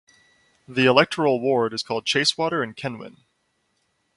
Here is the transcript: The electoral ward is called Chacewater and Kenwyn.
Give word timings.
The 0.67 0.85
electoral 0.87 1.39
ward 1.39 1.73
is 1.75 1.83
called 1.83 2.07
Chacewater 2.07 2.63
and 2.63 2.75
Kenwyn. 2.75 3.17